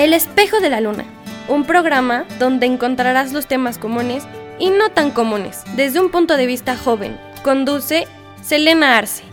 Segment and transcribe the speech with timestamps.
[0.00, 1.04] El espejo de la luna,
[1.46, 4.26] un programa donde encontrarás los temas comunes
[4.58, 7.20] y no tan comunes desde un punto de vista joven.
[7.44, 8.06] Conduce
[8.40, 9.24] Selena Arce.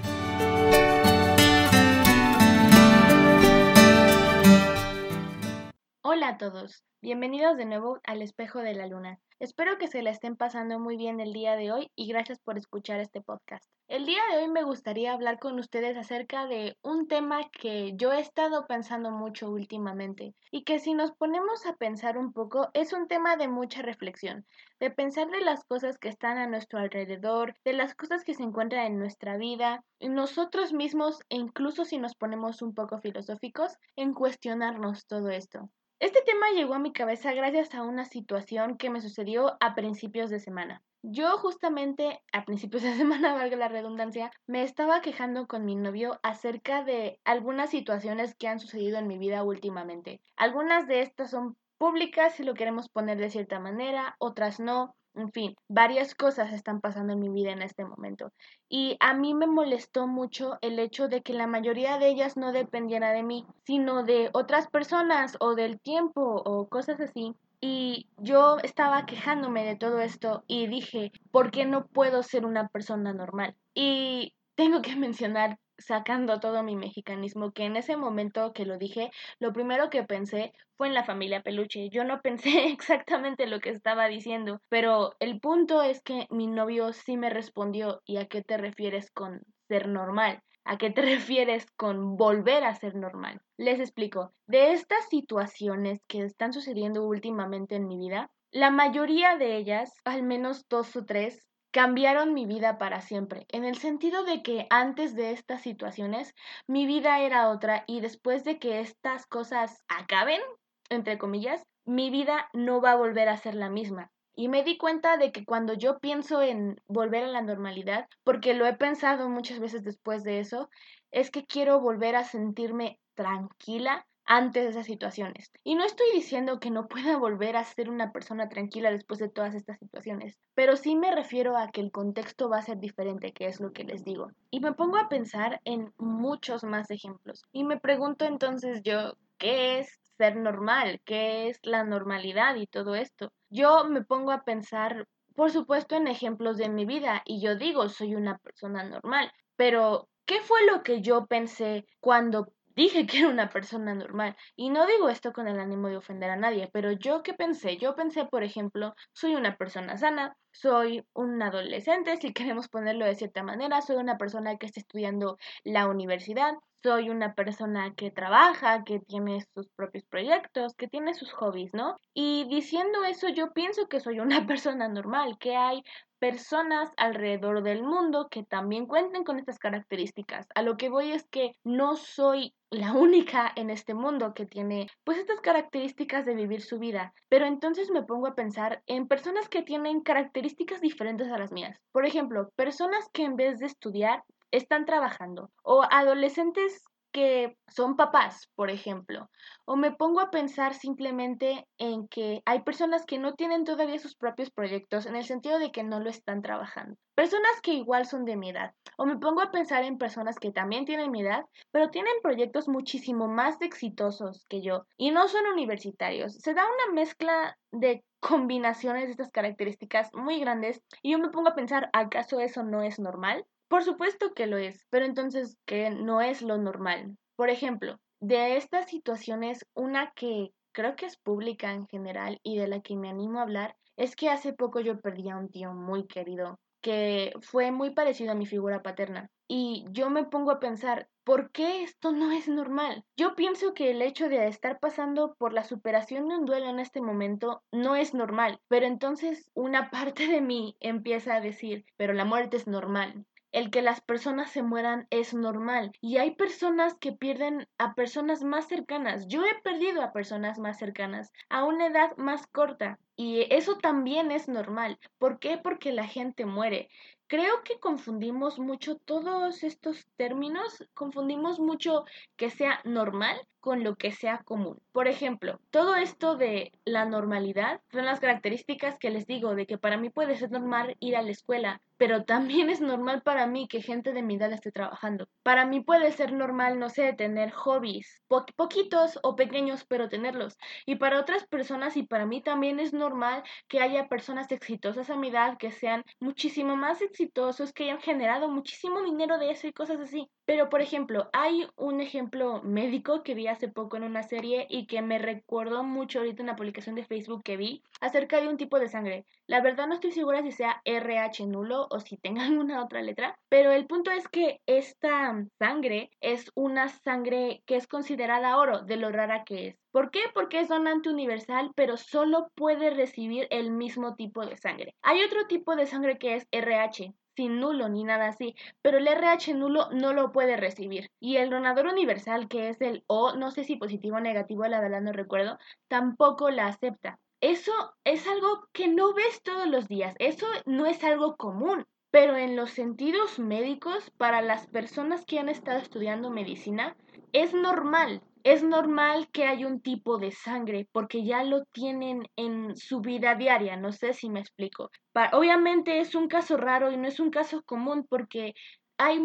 [6.02, 9.22] Hola a todos, bienvenidos de nuevo al espejo de la luna.
[9.40, 12.58] Espero que se la estén pasando muy bien el día de hoy y gracias por
[12.58, 13.70] escuchar este podcast.
[13.88, 18.12] El día de hoy me gustaría hablar con ustedes acerca de un tema que yo
[18.12, 22.94] he estado pensando mucho últimamente y que si nos ponemos a pensar un poco es
[22.94, 24.48] un tema de mucha reflexión,
[24.80, 28.42] de pensar de las cosas que están a nuestro alrededor, de las cosas que se
[28.42, 34.16] encuentran en nuestra vida, nosotros mismos e incluso si nos ponemos un poco filosóficos, en
[34.16, 35.70] cuestionarnos todo esto.
[36.00, 40.30] Este tema llegó a mi cabeza gracias a una situación que me sucedió a principios
[40.30, 40.84] de semana.
[41.02, 46.20] Yo justamente a principios de semana, valga la redundancia, me estaba quejando con mi novio
[46.22, 50.22] acerca de algunas situaciones que han sucedido en mi vida últimamente.
[50.36, 54.96] Algunas de estas son públicas si lo queremos poner de cierta manera, otras no.
[55.18, 58.32] En fin, varias cosas están pasando en mi vida en este momento.
[58.70, 62.52] Y a mí me molestó mucho el hecho de que la mayoría de ellas no
[62.52, 67.34] dependiera de mí, sino de otras personas o del tiempo o cosas así.
[67.60, 72.68] Y yo estaba quejándome de todo esto y dije, ¿por qué no puedo ser una
[72.68, 73.56] persona normal?
[73.74, 79.12] Y tengo que mencionar sacando todo mi mexicanismo, que en ese momento que lo dije,
[79.40, 81.90] lo primero que pensé fue en la familia peluche.
[81.90, 86.94] Yo no pensé exactamente lo que estaba diciendo, pero el punto es que mi novio
[86.94, 90.42] sí me respondió, ¿y a qué te refieres con ser normal?
[90.64, 93.42] ¿A qué te refieres con volver a ser normal?
[93.58, 94.34] Les explico.
[94.48, 100.24] De estas situaciones que están sucediendo últimamente en mi vida, la mayoría de ellas, al
[100.24, 105.16] menos dos o tres, cambiaron mi vida para siempre, en el sentido de que antes
[105.16, 106.34] de estas situaciones
[106.68, 110.42] mi vida era otra y después de que estas cosas acaben,
[110.90, 114.12] entre comillas, mi vida no va a volver a ser la misma.
[114.36, 118.54] Y me di cuenta de que cuando yo pienso en volver a la normalidad, porque
[118.54, 120.70] lo he pensado muchas veces después de eso,
[121.12, 125.52] es que quiero volver a sentirme tranquila, antes de esas situaciones.
[125.64, 129.30] Y no estoy diciendo que no pueda volver a ser una persona tranquila después de
[129.30, 133.32] todas estas situaciones, pero sí me refiero a que el contexto va a ser diferente,
[133.32, 134.28] que es lo que les digo.
[134.52, 137.44] Y me pongo a pensar en muchos más ejemplos.
[137.52, 141.02] Y me pregunto entonces yo, ¿qué es ser normal?
[141.06, 143.32] ¿Qué es la normalidad y todo esto?
[143.50, 147.88] Yo me pongo a pensar, por supuesto, en ejemplos de mi vida y yo digo,
[147.88, 153.30] soy una persona normal, pero ¿qué fue lo que yo pensé cuando dije que era
[153.30, 154.38] una persona normal.
[154.56, 157.78] Y no digo esto con el ánimo de ofender a nadie, pero yo qué pensé?
[157.78, 163.16] Yo pensé, por ejemplo, soy una persona sana, soy un adolescente, si queremos ponerlo de
[163.16, 168.84] cierta manera, soy una persona que está estudiando la universidad, soy una persona que trabaja,
[168.84, 171.96] que tiene sus propios proyectos, que tiene sus hobbies, ¿no?
[172.14, 175.84] Y diciendo eso yo pienso que soy una persona normal, que hay
[176.20, 180.48] personas alrededor del mundo que también cuenten con estas características.
[180.56, 184.88] A lo que voy es que no soy la única en este mundo que tiene
[185.04, 187.14] pues estas características de vivir su vida.
[187.30, 191.80] Pero entonces me pongo a pensar en personas que tienen características diferentes a las mías.
[191.92, 196.84] Por ejemplo, personas que en vez de estudiar están trabajando o adolescentes
[197.18, 199.28] que son papás, por ejemplo,
[199.66, 204.14] o me pongo a pensar simplemente en que hay personas que no tienen todavía sus
[204.14, 206.96] propios proyectos en el sentido de que no lo están trabajando.
[207.16, 208.76] Personas que igual son de mi edad.
[208.98, 212.68] O me pongo a pensar en personas que también tienen mi edad, pero tienen proyectos
[212.68, 216.36] muchísimo más exitosos que yo y no son universitarios.
[216.36, 221.50] Se da una mezcla de combinaciones de estas características muy grandes y yo me pongo
[221.50, 223.44] a pensar, ¿acaso eso no es normal?
[223.68, 227.18] Por supuesto que lo es, pero entonces que no es lo normal.
[227.36, 232.68] Por ejemplo, de estas situaciones, una que creo que es pública en general y de
[232.68, 235.74] la que me animo a hablar, es que hace poco yo perdí a un tío
[235.74, 239.30] muy querido, que fue muy parecido a mi figura paterna.
[239.50, 243.04] Y yo me pongo a pensar, ¿por qué esto no es normal?
[243.18, 246.80] Yo pienso que el hecho de estar pasando por la superación de un duelo en
[246.80, 252.14] este momento no es normal, pero entonces una parte de mí empieza a decir, pero
[252.14, 253.26] la muerte es normal
[253.58, 258.44] el que las personas se mueran es normal y hay personas que pierden a personas
[258.44, 259.28] más cercanas.
[259.28, 264.32] Yo he perdido a personas más cercanas a una edad más corta y eso también
[264.32, 265.00] es normal.
[265.18, 265.58] ¿Por qué?
[265.58, 266.88] Porque la gente muere.
[267.26, 272.06] Creo que confundimos mucho todos estos términos, confundimos mucho
[272.36, 274.80] que sea normal con lo que sea común.
[274.94, 279.80] Por ejemplo, todo esto de la normalidad son las características que les digo de que
[279.80, 283.68] para mí puede ser normal ir a la escuela, pero también es normal para mí
[283.68, 285.28] que gente de mi edad esté trabajando.
[285.44, 288.24] Para mí puede ser normal, no sé, tener hobbies,
[288.56, 290.58] poquitos o pequeños, pero tenerlos.
[290.86, 295.18] Y para otras personas y para mí también es normal que haya personas exitosas a
[295.18, 299.74] mi edad que sean muchísimo más exitosos, que hayan generado muchísimo dinero de eso y
[299.74, 300.30] cosas así.
[300.46, 304.88] Pero, por ejemplo, hay un ejemplo médico que vi hace poco en una serie y
[304.88, 308.58] que me recuerdo mucho ahorita en la publicación de Facebook que vi acerca de un
[308.58, 309.26] tipo de sangre.
[309.46, 313.38] La verdad no estoy segura si sea RH nulo o si tenga alguna otra letra,
[313.50, 318.98] pero el punto es que esta sangre es una sangre que es considerada oro, de
[318.98, 319.78] lo rara que es.
[319.92, 320.22] ¿Por qué?
[320.34, 324.94] Porque es donante universal, pero solo puede recibir el mismo tipo de sangre.
[325.02, 329.08] Hay otro tipo de sangre que es RH, sin nulo ni nada así, pero el
[329.08, 331.12] RH nulo no lo puede recibir.
[331.20, 334.82] Y el donador universal, que es el O, no sé si positivo o negativo, la
[334.82, 335.58] verdad no recuerdo,
[335.88, 337.20] tampoco la acepta.
[337.42, 337.72] Eso
[338.04, 341.86] es algo que no ves todos los días, eso no es algo común.
[342.10, 346.96] Pero en los sentidos médicos, para las personas que han estado estudiando medicina,
[347.34, 352.78] es normal es normal que haya un tipo de sangre porque ya lo tienen en
[352.78, 354.90] su vida diaria, no sé si me explico.
[355.34, 358.54] obviamente es un caso raro y no es un caso común porque
[358.98, 359.20] hay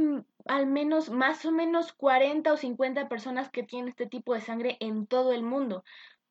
[0.46, 4.76] al menos más o menos 40 o 50 personas que tienen este tipo de sangre
[4.80, 5.84] en todo el mundo,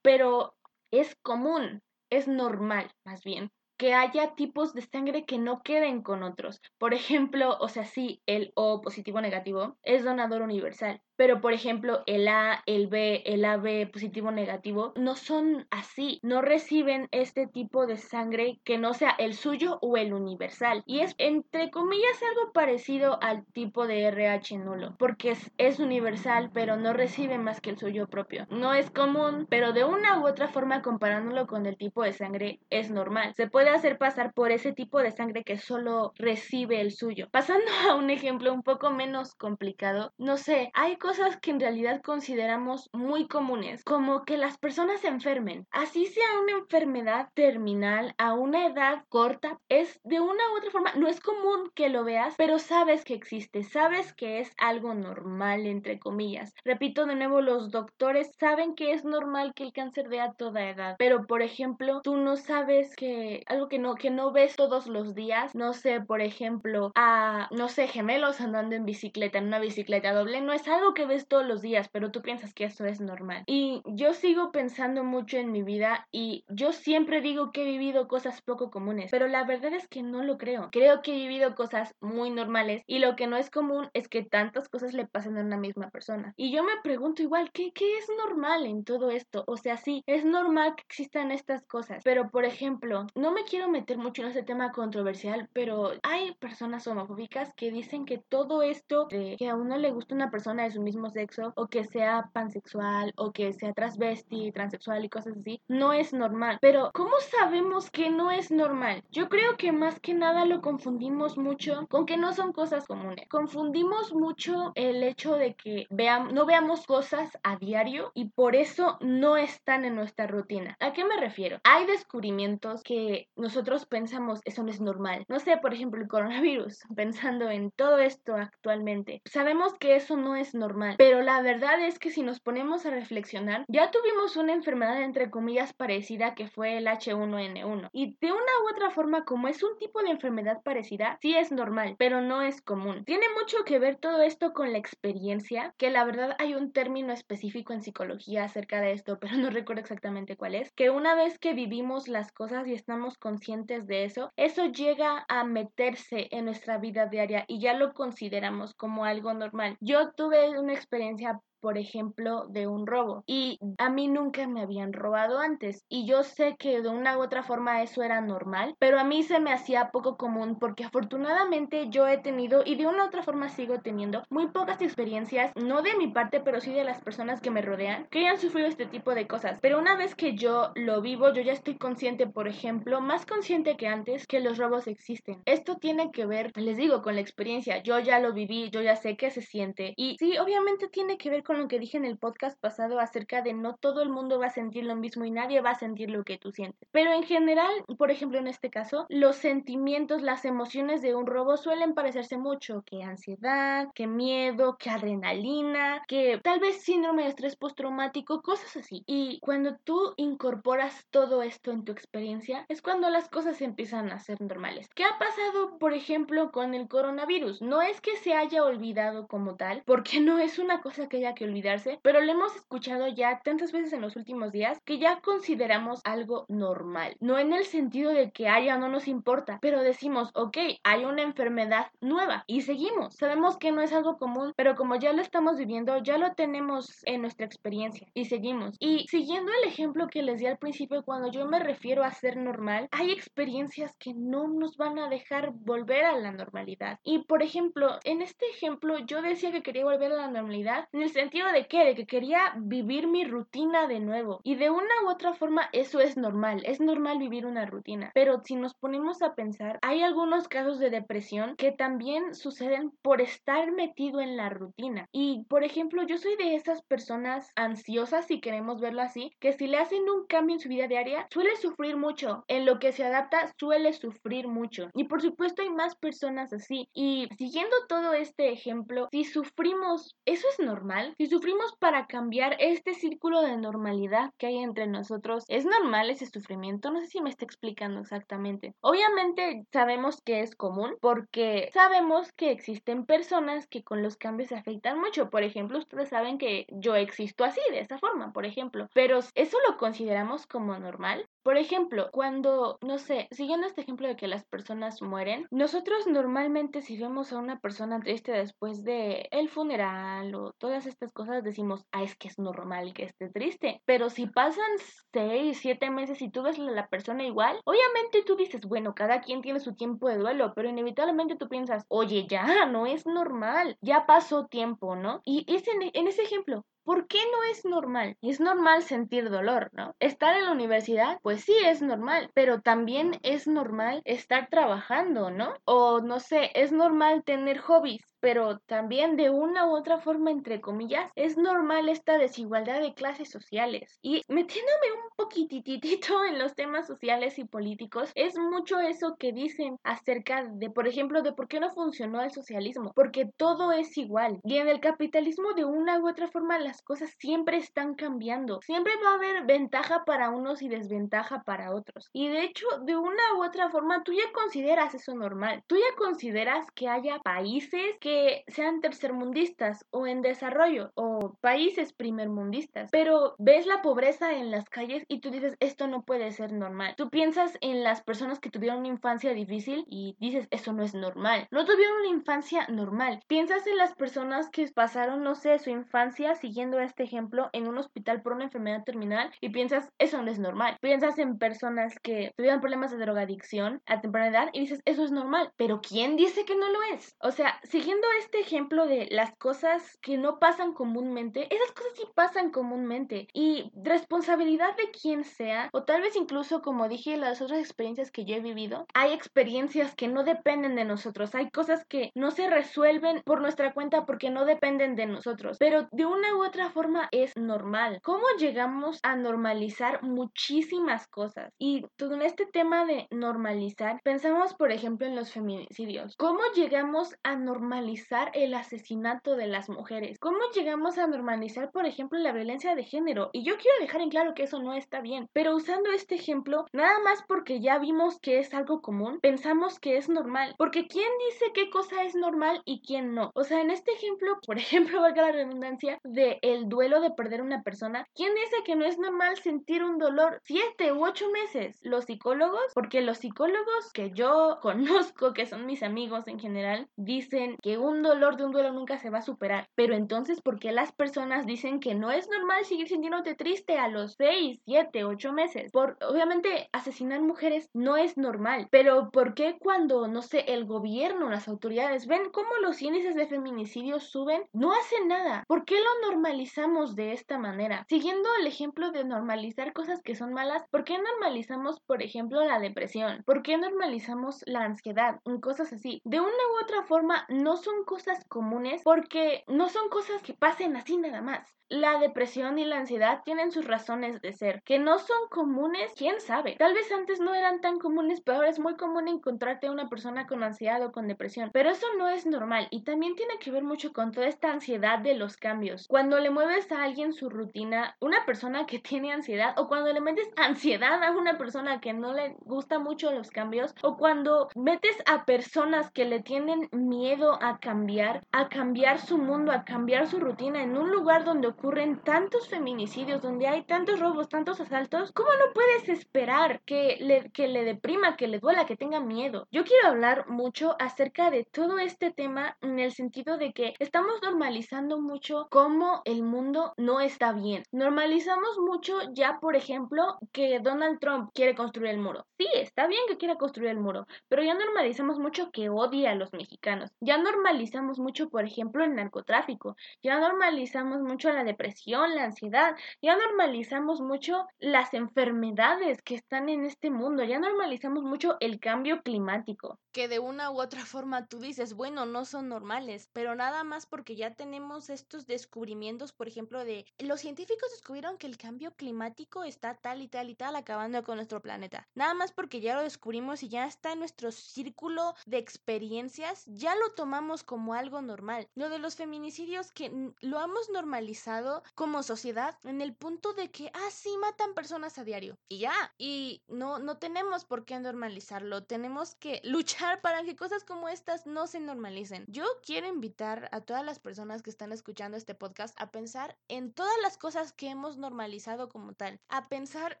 [0.02, 0.56] pero
[0.90, 3.50] es común, es normal más bien
[3.80, 6.60] que haya tipos de sangre que no queden con otros.
[6.76, 12.02] Por ejemplo, o sea, sí, el O positivo negativo es donador universal, pero por ejemplo
[12.06, 17.86] el A, el B, el AB positivo negativo no son así, no reciben este tipo
[17.86, 20.82] de sangre que no sea el suyo o el universal.
[20.86, 26.52] Y es entre comillas algo parecido al tipo de RH nulo, porque es, es universal
[26.54, 28.46] pero no recibe más que el suyo propio.
[28.48, 32.60] No es común, pero de una u otra forma comparándolo con el tipo de sangre
[32.70, 33.34] es normal.
[33.34, 37.28] Se puede hacer pasar por ese tipo de sangre que solo recibe el suyo.
[37.30, 41.58] Pasando a un ejemplo un poco menos complicado, no sé, hay cosas cosas que en
[41.58, 45.66] realidad consideramos muy comunes, como que las personas se enfermen.
[45.72, 50.92] Así sea una enfermedad terminal a una edad corta, es de una u otra forma,
[50.94, 55.66] no es común que lo veas, pero sabes que existe, sabes que es algo normal,
[55.66, 56.54] entre comillas.
[56.64, 60.68] Repito de nuevo, los doctores saben que es normal que el cáncer dé a toda
[60.70, 64.86] edad, pero por ejemplo, tú no sabes que algo que no, que no ves todos
[64.86, 69.58] los días, no sé, por ejemplo, a, no sé, gemelos andando en bicicleta, en una
[69.58, 72.84] bicicleta doble, no es algo que ves todos los días, pero tú piensas que eso
[72.84, 73.44] es normal.
[73.46, 78.08] Y yo sigo pensando mucho en mi vida y yo siempre digo que he vivido
[78.08, 80.68] cosas poco comunes, pero la verdad es que no lo creo.
[80.72, 84.22] Creo que he vivido cosas muy normales y lo que no es común es que
[84.22, 86.34] tantas cosas le pasen a una misma persona.
[86.36, 89.44] Y yo me pregunto igual, ¿qué, qué es normal en todo esto?
[89.46, 93.68] O sea, sí, es normal que existan estas cosas, pero por ejemplo, no me quiero
[93.68, 99.06] meter mucho en ese tema controversial, pero hay personas homofóbicas que dicen que todo esto
[99.10, 102.30] de que a uno le gusta una persona de su mismo sexo o que sea
[102.32, 106.58] pansexual o que sea transvesti, transexual y cosas así, no es normal.
[106.60, 109.04] Pero ¿cómo sabemos que no es normal?
[109.10, 113.28] Yo creo que más que nada lo confundimos mucho con que no son cosas comunes.
[113.28, 118.98] Confundimos mucho el hecho de que veamos, no veamos cosas a diario y por eso
[119.00, 120.76] no están en nuestra rutina.
[120.80, 121.60] ¿A qué me refiero?
[121.62, 125.24] Hay descubrimientos que nosotros pensamos eso no es normal.
[125.28, 129.22] No sé, por ejemplo, el coronavirus, pensando en todo esto actualmente.
[129.24, 132.90] Sabemos que eso no es normal pero la verdad es que si nos ponemos a
[132.90, 137.88] reflexionar, ya tuvimos una enfermedad entre comillas parecida que fue el H1N1.
[137.92, 141.52] Y de una u otra forma, como es un tipo de enfermedad parecida, sí es
[141.52, 143.04] normal, pero no es común.
[143.04, 147.12] Tiene mucho que ver todo esto con la experiencia, que la verdad hay un término
[147.12, 151.38] específico en psicología acerca de esto, pero no recuerdo exactamente cuál es, que una vez
[151.38, 156.78] que vivimos las cosas y estamos conscientes de eso, eso llega a meterse en nuestra
[156.78, 159.76] vida diaria y ya lo consideramos como algo normal.
[159.80, 163.22] Yo tuve una experiencia por ejemplo, de un robo.
[163.26, 165.84] Y a mí nunca me habían robado antes.
[165.88, 169.22] Y yo sé que de una u otra forma eso era normal, pero a mí
[169.22, 173.22] se me hacía poco común porque afortunadamente yo he tenido y de una u otra
[173.22, 177.40] forma sigo teniendo muy pocas experiencias, no de mi parte, pero sí de las personas
[177.40, 179.58] que me rodean, que hayan sufrido este tipo de cosas.
[179.60, 183.76] Pero una vez que yo lo vivo, yo ya estoy consciente, por ejemplo, más consciente
[183.76, 185.42] que antes, que los robos existen.
[185.44, 187.82] Esto tiene que ver, les digo, con la experiencia.
[187.82, 189.92] Yo ya lo viví, yo ya sé qué se siente.
[189.96, 193.00] Y sí, obviamente tiene que ver con con lo que dije en el podcast pasado
[193.00, 195.74] acerca de no todo el mundo va a sentir lo mismo y nadie va a
[195.74, 196.88] sentir lo que tú sientes.
[196.92, 201.56] Pero en general, por ejemplo en este caso, los sentimientos, las emociones de un robo
[201.56, 207.56] suelen parecerse mucho que ansiedad, que miedo, que adrenalina, que tal vez síndrome de estrés
[207.56, 209.02] postraumático, cosas así.
[209.08, 214.20] Y cuando tú incorporas todo esto en tu experiencia, es cuando las cosas empiezan a
[214.20, 214.88] ser normales.
[214.94, 217.60] ¿Qué ha pasado, por ejemplo, con el coronavirus?
[217.60, 221.34] No es que se haya olvidado como tal, porque no es una cosa que haya
[221.44, 226.00] olvidarse, pero lo hemos escuchado ya tantas veces en los últimos días que ya consideramos
[226.04, 227.16] algo normal.
[227.20, 231.22] No en el sentido de que haya no nos importa, pero decimos, ok, hay una
[231.22, 233.14] enfermedad nueva y seguimos.
[233.14, 237.02] Sabemos que no es algo común, pero como ya lo estamos viviendo, ya lo tenemos
[237.04, 238.76] en nuestra experiencia y seguimos.
[238.78, 242.36] Y siguiendo el ejemplo que les di al principio, cuando yo me refiero a ser
[242.36, 246.98] normal, hay experiencias que no nos van a dejar volver a la normalidad.
[247.04, 251.02] Y por ejemplo, en este ejemplo yo decía que quería volver a la normalidad en
[251.02, 254.40] el sentido de que, de que quería vivir mi rutina de nuevo.
[254.42, 258.10] Y de una u otra forma eso es normal, es normal vivir una rutina.
[258.14, 263.20] Pero si nos ponemos a pensar, hay algunos casos de depresión que también suceden por
[263.20, 265.06] estar metido en la rutina.
[265.12, 269.68] Y por ejemplo, yo soy de esas personas ansiosas, si queremos verlo así, que si
[269.68, 272.44] le hacen un cambio en su vida diaria, suele sufrir mucho.
[272.48, 274.90] En lo que se adapta, suele sufrir mucho.
[274.94, 276.88] Y por supuesto hay más personas así.
[276.92, 281.14] Y siguiendo todo este ejemplo, si sufrimos, ¿eso es normal?
[281.20, 286.24] Si sufrimos para cambiar este círculo de normalidad que hay entre nosotros, ¿es normal ese
[286.24, 286.90] sufrimiento?
[286.90, 288.74] No sé si me está explicando exactamente.
[288.80, 294.54] Obviamente sabemos que es común porque sabemos que existen personas que con los cambios se
[294.54, 295.28] afectan mucho.
[295.28, 298.88] Por ejemplo, ustedes saben que yo existo así, de esta forma, por ejemplo.
[298.94, 301.28] Pero ¿eso lo consideramos como normal?
[301.42, 306.82] Por ejemplo, cuando, no sé, siguiendo este ejemplo de que las personas mueren, nosotros normalmente
[306.82, 311.86] si vemos a una persona triste después de el funeral o todas estas cosas decimos,
[311.92, 313.80] ah, es que es normal que esté triste.
[313.86, 314.70] Pero si pasan
[315.12, 319.22] seis, siete meses y tú ves a la persona igual, obviamente tú dices, bueno, cada
[319.22, 323.78] quien tiene su tiempo de duelo, pero inevitablemente tú piensas, oye, ya, no es normal,
[323.80, 325.22] ya pasó tiempo, ¿no?
[325.24, 328.16] Y es en, en ese ejemplo, ¿Por qué no es normal?
[328.20, 329.94] Es normal sentir dolor, ¿no?
[329.98, 335.54] Estar en la universidad, pues sí, es normal, pero también es normal estar trabajando, ¿no?
[335.64, 340.60] O no sé, es normal tener hobbies, pero también de una u otra forma, entre
[340.60, 343.98] comillas, es normal esta desigualdad de clases sociales.
[344.02, 349.78] Y metiéndome un poquititito en los temas sociales y políticos, es mucho eso que dicen
[349.82, 354.40] acerca de, por ejemplo, de por qué no funcionó el socialismo, porque todo es igual.
[354.44, 358.60] Y en el capitalismo, de una u otra forma, las cosas siempre están cambiando.
[358.62, 362.10] Siempre va a haber ventaja para unos y desventaja para otros.
[362.12, 365.62] Y de hecho, de una u otra forma, tú ya consideras eso normal.
[365.66, 368.09] Tú ya consideras que haya países que
[368.48, 375.04] sean tercermundistas o en desarrollo o países primermundistas, pero ves la pobreza en las calles
[375.08, 376.94] y tú dices, esto no puede ser normal.
[376.96, 380.94] Tú piensas en las personas que tuvieron una infancia difícil y dices, eso no es
[380.94, 381.48] normal.
[381.50, 383.20] No tuvieron una infancia normal.
[383.26, 387.78] Piensas en las personas que pasaron, no sé, su infancia siguiendo este ejemplo en un
[387.78, 390.76] hospital por una enfermedad terminal y piensas, eso no es normal.
[390.80, 395.10] Piensas en personas que tuvieron problemas de drogadicción a temprana edad y dices, eso es
[395.10, 395.52] normal.
[395.56, 397.14] Pero ¿quién dice que no lo es?
[397.20, 402.04] O sea, siguiendo este ejemplo de las cosas que no pasan comúnmente, esas cosas sí
[402.14, 403.28] pasan comúnmente.
[403.32, 408.24] Y responsabilidad de quien sea, o tal vez incluso como dije las otras experiencias que
[408.24, 412.48] yo he vivido, hay experiencias que no dependen de nosotros, hay cosas que no se
[412.48, 417.08] resuelven por nuestra cuenta porque no dependen de nosotros, pero de una u otra forma
[417.12, 418.00] es normal.
[418.02, 421.52] ¿Cómo llegamos a normalizar muchísimas cosas?
[421.58, 426.14] Y en este tema de normalizar, pensamos por ejemplo en los feminicidios.
[426.16, 427.89] ¿Cómo llegamos a normalizar
[428.34, 430.18] el asesinato de las mujeres?
[430.18, 433.30] ¿Cómo llegamos a normalizar, por ejemplo, la violencia de género?
[433.32, 436.66] Y yo quiero dejar en claro que eso no está bien, pero usando este ejemplo,
[436.72, 441.08] nada más porque ya vimos que es algo común, pensamos que es normal, porque ¿quién
[441.28, 443.30] dice qué cosa es normal y quién no?
[443.34, 447.42] O sea, en este ejemplo, por ejemplo, valga la redundancia, de el duelo de perder
[447.42, 451.78] una persona, ¿quién dice que no es normal sentir un dolor siete u ocho meses?
[451.82, 452.72] ¿Los psicólogos?
[452.74, 458.02] Porque los psicólogos que yo conozco, que son mis amigos en general, dicen que un
[458.02, 459.68] dolor de un duelo nunca se va a superar.
[459.74, 463.88] Pero entonces, ¿por qué las personas dicen que no es normal seguir sintiéndote triste a
[463.88, 465.72] los 6, 7, 8 meses?
[465.72, 468.68] Por, obviamente, asesinar mujeres no es normal.
[468.70, 473.26] Pero ¿por qué cuando, no sé, el gobierno, las autoridades ven cómo los índices de
[473.26, 475.44] feminicidio suben, no hacen nada?
[475.46, 477.84] ¿Por qué lo normalizamos de esta manera?
[477.88, 482.58] Siguiendo el ejemplo de normalizar cosas que son malas, ¿por qué normalizamos, por ejemplo, la
[482.58, 483.22] depresión?
[483.24, 485.20] ¿Por qué normalizamos la ansiedad?
[485.40, 486.00] Cosas así.
[486.04, 490.34] De una u otra forma, no son son cosas comunes porque no son cosas que
[490.34, 491.54] pasen así nada más.
[491.68, 496.20] La depresión y la ansiedad tienen sus razones de ser, que no son comunes, quién
[496.20, 496.56] sabe.
[496.58, 499.88] Tal vez antes no eran tan comunes, pero ahora es muy común encontrarte a una
[499.88, 501.50] persona con ansiedad o con depresión.
[501.52, 504.98] Pero eso no es normal y también tiene que ver mucho con toda esta ansiedad
[504.98, 505.86] de los cambios.
[505.86, 510.00] Cuando le mueves a alguien su rutina, una persona que tiene ansiedad o cuando le
[510.00, 514.96] metes ansiedad a una persona que no le gusta mucho los cambios o cuando metes
[515.06, 520.18] a personas que le tienen miedo a cambiar, a cambiar su mundo, a cambiar su
[520.18, 525.30] rutina en un lugar donde ocurren tantos feminicidios, donde hay tantos robos, tantos asaltos, ¿cómo
[525.30, 529.46] no puedes esperar que le, que le deprima, que le duela, que tenga miedo?
[529.50, 534.20] Yo quiero hablar mucho acerca de todo este tema en el sentido de que estamos
[534.22, 537.62] normalizando mucho cómo el mundo no está bien.
[537.72, 542.26] Normalizamos mucho ya, por ejemplo, que Donald Trump quiere construir el muro.
[542.38, 546.14] Sí, está bien que quiera construir el muro, pero ya normalizamos mucho que odia a
[546.14, 546.90] los mexicanos.
[547.00, 547.49] Ya normalizamos
[547.98, 549.76] mucho, por ejemplo, el narcotráfico.
[550.02, 556.64] Ya normalizamos mucho la depresión, la ansiedad, ya normalizamos mucho las enfermedades que están en
[556.64, 559.78] este mundo, ya normalizamos mucho el cambio climático.
[559.92, 563.86] Que de una u otra forma tú dices, bueno, no son normales, pero nada más
[563.86, 569.44] porque ya tenemos estos descubrimientos, por ejemplo, de los científicos descubrieron que el cambio climático
[569.44, 571.88] está tal y tal y tal acabando con nuestro planeta.
[571.94, 576.74] Nada más porque ya lo descubrimos y ya está en nuestro círculo de experiencias, ya
[576.76, 578.48] lo tomamos como algo normal.
[578.54, 583.70] Lo de los feminicidios que lo hemos normalizado como sociedad en el punto de que,
[583.74, 585.38] ah, sí, matan personas a diario.
[585.48, 588.64] Y ya, y no, no tenemos por qué normalizarlo.
[588.64, 592.24] Tenemos que luchar para que cosas como estas no se normalicen.
[592.28, 596.72] Yo quiero invitar a todas las personas que están escuchando este podcast a pensar en
[596.72, 599.20] todas las cosas que hemos normalizado como tal.
[599.28, 600.00] A pensar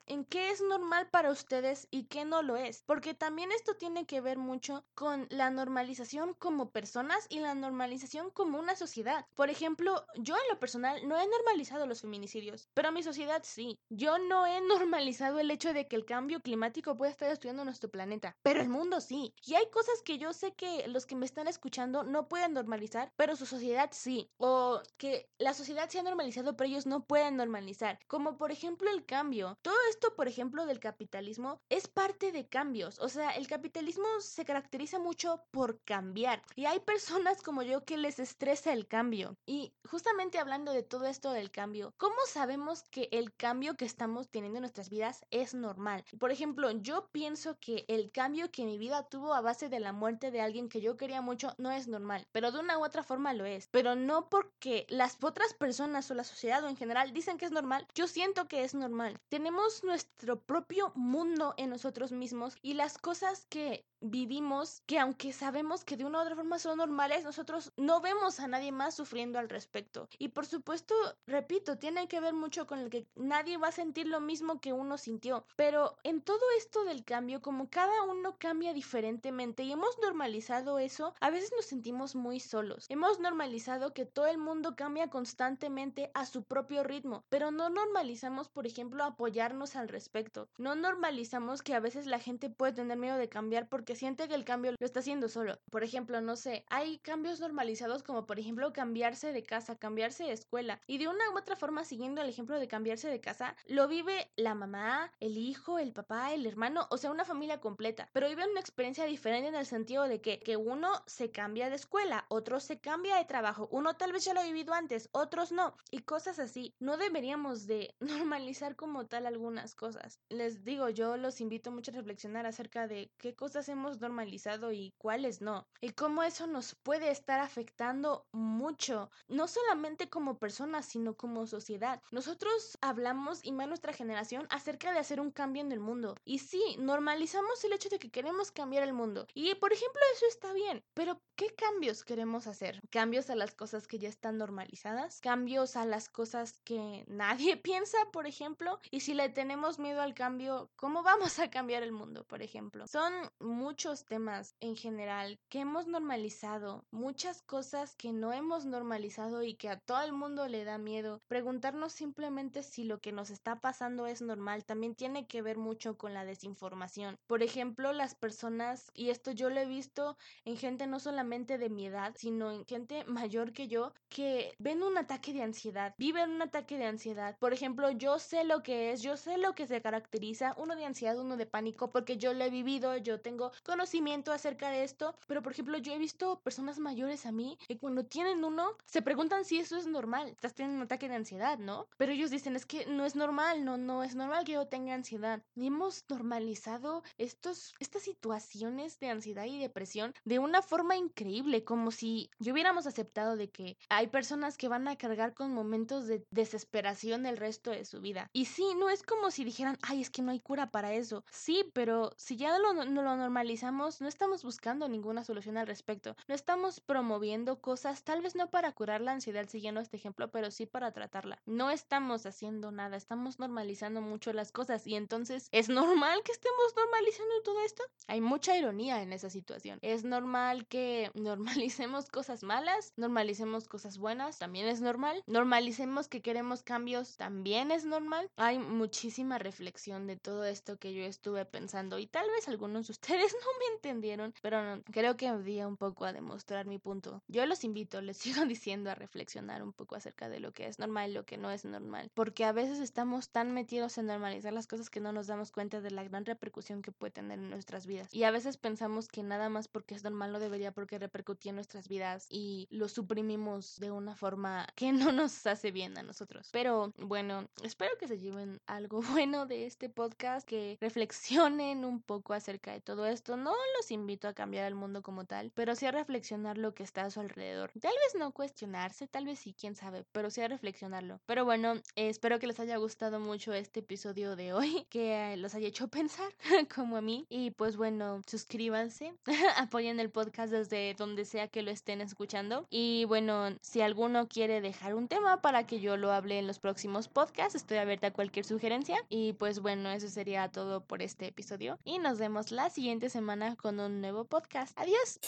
[0.06, 2.82] en qué es normal para ustedes y qué no lo es.
[2.86, 8.30] Porque también esto tiene que ver mucho con la normalización como personas y la normalización
[8.30, 9.26] como una sociedad.
[9.34, 13.78] Por ejemplo, yo en lo personal no he normalizado los feminicidios, pero mi sociedad sí.
[13.88, 17.90] Yo no he normalizado el hecho de que el cambio climático puede estar destruyendo nuestro
[17.90, 19.34] planeta, pero el mundo sí.
[19.44, 23.12] Y hay cosas que yo sé que los que me están escuchando no pueden normalizar,
[23.16, 24.30] pero su sociedad sí.
[24.38, 27.98] O que la sociedad se ha normalizado, pero ellos no pueden normalizar.
[28.06, 29.58] Como por ejemplo el cambio.
[29.62, 32.98] Todo esto, por ejemplo, del capitalismo es parte de cambios.
[33.00, 36.42] O sea, el capitalismo se caracteriza mucho por cambiar.
[36.56, 37.09] Y hay personas
[37.44, 39.36] como yo que les estresa el cambio.
[39.46, 44.28] Y justamente hablando de todo esto del cambio, ¿cómo sabemos que el cambio que estamos
[44.28, 46.04] teniendo en nuestras vidas es normal?
[46.18, 49.92] Por ejemplo, yo pienso que el cambio que mi vida tuvo a base de la
[49.92, 53.02] muerte de alguien que yo quería mucho no es normal, pero de una u otra
[53.02, 53.68] forma lo es.
[53.70, 57.52] Pero no porque las otras personas o la sociedad o en general dicen que es
[57.52, 59.16] normal, yo siento que es normal.
[59.28, 65.84] Tenemos nuestro propio mundo en nosotros mismos y las cosas que vivimos que aunque sabemos
[65.84, 69.38] que de una u otra forma son normales, nosotros no vemos a nadie más sufriendo
[69.38, 70.08] al respecto.
[70.18, 70.94] Y por supuesto,
[71.26, 74.72] repito, tiene que ver mucho con el que nadie va a sentir lo mismo que
[74.72, 75.44] uno sintió.
[75.56, 81.14] Pero en todo esto del cambio, como cada uno cambia diferentemente y hemos normalizado eso,
[81.20, 82.86] a veces nos sentimos muy solos.
[82.88, 88.48] Hemos normalizado que todo el mundo cambia constantemente a su propio ritmo, pero no normalizamos,
[88.48, 90.48] por ejemplo, apoyarnos al respecto.
[90.56, 94.28] No normalizamos que a veces la gente puede tener miedo de cambiar porque que siente
[94.28, 95.58] que el cambio lo está haciendo solo.
[95.68, 100.32] Por ejemplo, no sé, hay cambios normalizados como por ejemplo cambiarse de casa, cambiarse de
[100.32, 100.80] escuela.
[100.86, 104.30] Y de una u otra forma, siguiendo el ejemplo de cambiarse de casa, lo vive
[104.36, 108.08] la mamá, el hijo, el papá, el hermano, o sea, una familia completa.
[108.12, 111.76] Pero vive una experiencia diferente en el sentido de que, que uno se cambia de
[111.76, 115.52] escuela, otro se cambia de trabajo, uno tal vez ya lo ha vivido antes, otros
[115.52, 115.76] no.
[115.90, 116.74] Y cosas así.
[116.80, 120.20] No deberíamos de normalizar como tal algunas cosas.
[120.28, 124.94] Les digo, yo los invito mucho a reflexionar acerca de qué cosas hemos normalizado y
[124.98, 125.66] cuáles no.
[125.80, 132.02] Y cómo eso nos puede estar afectando mucho, no solamente como personas, sino como sociedad.
[132.10, 136.16] Nosotros hablamos, y más nuestra generación, acerca de hacer un cambio en el mundo.
[136.24, 139.26] Y sí, normalizamos el hecho de que queremos cambiar el mundo.
[139.34, 140.82] Y por ejemplo, eso está bien.
[140.94, 142.80] Pero, ¿qué cambios queremos hacer?
[142.90, 145.20] ¿Cambios a las cosas que ya están normalizadas?
[145.20, 148.78] ¿Cambios a las cosas que nadie piensa, por ejemplo?
[148.90, 152.86] Y si le tenemos miedo al cambio, ¿cómo vamos a cambiar el mundo, por ejemplo?
[152.86, 159.54] Son muchos temas en general que hemos normalizado, muchas cosas que no hemos normalizado y
[159.54, 161.20] que a todo el mundo le da miedo.
[161.28, 165.96] Preguntarnos simplemente si lo que nos está pasando es normal también tiene que ver mucho
[165.96, 167.16] con la desinformación.
[167.26, 171.70] Por ejemplo, las personas, y esto yo lo he visto en gente no solamente de
[171.70, 176.30] mi edad, sino en gente mayor que yo, que ven un ataque de ansiedad, viven
[176.30, 177.36] un ataque de ansiedad.
[177.38, 180.84] Por ejemplo, yo sé lo que es, yo sé lo que se caracteriza, uno de
[180.84, 185.14] ansiedad, uno de pánico, porque yo lo he vivido, yo tengo conocimiento acerca de esto,
[185.26, 188.76] pero por ejemplo yo he visto personas personas mayores a mí que cuando tienen uno
[188.84, 190.28] se preguntan si eso es normal.
[190.28, 191.86] Estás teniendo un ataque de ansiedad, ¿no?
[191.96, 194.92] Pero ellos dicen, es que no es normal, no, no es normal que yo tenga
[194.92, 195.42] ansiedad.
[195.54, 201.92] Y hemos normalizado estos, estas situaciones de ansiedad y depresión de una forma increíble, como
[201.92, 206.26] si yo hubiéramos aceptado de que hay personas que van a cargar con momentos de
[206.30, 208.28] desesperación el resto de su vida.
[208.34, 211.24] Y sí, no es como si dijeran, ay, es que no hay cura para eso.
[211.30, 216.16] Sí, pero si ya lo, no lo normalizamos, no estamos buscando ninguna solución al respecto.
[216.28, 220.50] No estamos promoviendo cosas, tal vez no para curar la ansiedad siguiendo este ejemplo, pero
[220.50, 221.38] sí para tratarla.
[221.44, 226.74] No estamos haciendo nada, estamos normalizando mucho las cosas y entonces es normal que estemos
[226.74, 227.82] normalizando todo esto.
[228.06, 229.78] Hay mucha ironía en esa situación.
[229.82, 235.22] Es normal que normalicemos cosas malas, normalicemos cosas buenas, también es normal.
[235.26, 238.30] Normalicemos que queremos cambios, también es normal.
[238.36, 242.92] Hay muchísima reflexión de todo esto que yo estuve pensando y tal vez algunos de
[242.92, 246.29] ustedes no me entendieron, pero creo que me un poco a demostrar
[246.66, 247.22] mi punto.
[247.28, 250.78] Yo los invito, les sigo diciendo a reflexionar un poco acerca de lo que es
[250.78, 254.52] normal y lo que no es normal, porque a veces estamos tan metidos en normalizar
[254.52, 257.50] las cosas que no nos damos cuenta de la gran repercusión que puede tener en
[257.50, 258.12] nuestras vidas.
[258.12, 261.56] Y a veces pensamos que nada más porque es normal no debería porque repercutía en
[261.56, 266.48] nuestras vidas y lo suprimimos de una forma que no nos hace bien a nosotros.
[266.52, 272.34] Pero bueno, espero que se lleven algo bueno de este podcast, que reflexionen un poco
[272.34, 273.36] acerca de todo esto.
[273.36, 276.19] No los invito a cambiar el mundo como tal, pero sí a reflexionar
[276.56, 277.72] lo que está a su alrededor.
[277.80, 281.20] Tal vez no cuestionarse, tal vez sí, quién sabe, pero sí a reflexionarlo.
[281.26, 285.68] Pero bueno, espero que les haya gustado mucho este episodio de hoy, que los haya
[285.68, 286.32] hecho pensar
[286.74, 287.26] como a mí.
[287.28, 289.14] Y pues bueno, suscríbanse,
[289.56, 292.66] apoyen el podcast desde donde sea que lo estén escuchando.
[292.70, 296.58] Y bueno, si alguno quiere dejar un tema para que yo lo hable en los
[296.58, 298.98] próximos podcasts, estoy abierta a cualquier sugerencia.
[299.08, 301.78] Y pues bueno, eso sería todo por este episodio.
[301.84, 304.78] Y nos vemos la siguiente semana con un nuevo podcast.
[304.78, 305.18] Adiós.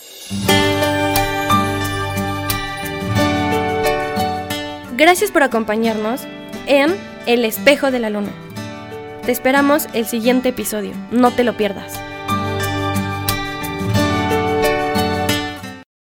[5.03, 6.21] Gracias por acompañarnos
[6.69, 6.95] en
[7.27, 8.31] El espejo de la luna.
[9.27, 12.01] Te esperamos el siguiente episodio, no te lo pierdas.